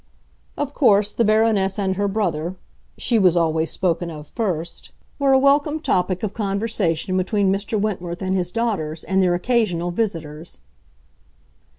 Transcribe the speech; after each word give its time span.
Of 0.57 0.73
course 0.73 1.13
the 1.13 1.23
Baroness 1.23 1.77
and 1.77 1.95
her 1.95 2.07
brother—she 2.07 3.19
was 3.19 3.37
always 3.37 3.69
spoken 3.69 4.09
of 4.09 4.25
first—were 4.25 5.31
a 5.31 5.37
welcome 5.37 5.79
topic 5.79 6.23
of 6.23 6.33
conversation 6.33 7.15
between 7.17 7.53
Mr. 7.53 7.79
Wentworth 7.79 8.23
and 8.23 8.35
his 8.35 8.51
daughters 8.51 9.03
and 9.03 9.21
their 9.21 9.35
occasional 9.35 9.91
visitors. 9.91 10.61